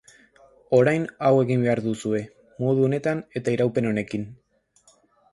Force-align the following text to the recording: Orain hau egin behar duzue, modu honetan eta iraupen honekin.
Orain 0.75 1.03
hau 1.27 1.31
egin 1.41 1.65
behar 1.65 1.81
duzue, 1.87 2.21
modu 2.65 2.87
honetan 2.87 3.21
eta 3.41 3.53
iraupen 3.57 3.91
honekin. 3.91 4.25